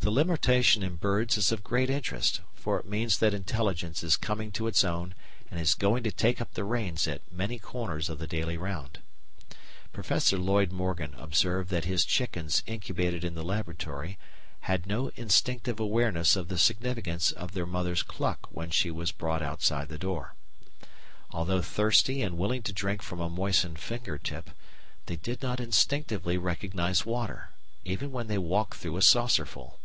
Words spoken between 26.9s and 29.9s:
water, even when they walked through a saucerful.